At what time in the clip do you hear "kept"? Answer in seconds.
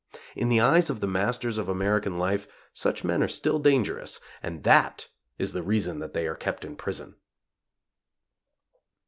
6.33-6.65